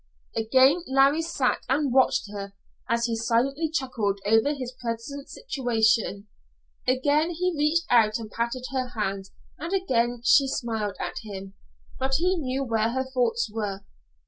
[0.35, 2.53] Again Larry sat and watched her,
[2.89, 6.27] as he silently chuckled over his present situation.
[6.87, 9.29] Again he reached out and patted her hand,
[9.59, 11.53] and again she smiled at him,
[11.99, 13.85] but he knew where her thoughts were.